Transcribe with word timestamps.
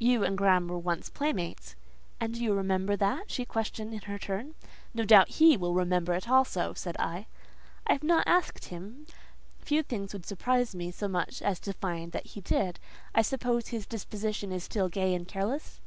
"You 0.00 0.24
and 0.24 0.36
Graham 0.36 0.66
were 0.66 0.76
once 0.80 1.08
playmates." 1.10 1.76
"And 2.18 2.34
do 2.34 2.42
you 2.42 2.54
remember 2.54 2.96
that?" 2.96 3.30
she 3.30 3.44
questioned 3.44 3.92
in 3.94 4.00
her 4.00 4.18
turn. 4.18 4.56
"No 4.94 5.04
doubt 5.04 5.28
he 5.38 5.56
will 5.56 5.74
remember 5.74 6.12
it 6.14 6.28
also," 6.28 6.74
said 6.74 6.96
I. 6.98 7.28
"I 7.86 7.92
have 7.92 8.02
not 8.02 8.26
asked 8.26 8.64
him: 8.64 9.06
few 9.60 9.84
things 9.84 10.12
would 10.12 10.26
surprise 10.26 10.74
me 10.74 10.90
so 10.90 11.06
much 11.06 11.40
as 11.40 11.60
to 11.60 11.72
find 11.72 12.10
that 12.10 12.26
he 12.26 12.40
did. 12.40 12.80
I 13.14 13.22
suppose 13.22 13.68
his 13.68 13.86
disposition 13.86 14.50
is 14.50 14.64
still 14.64 14.88
gay 14.88 15.14
and 15.14 15.28
careless?" 15.28 15.80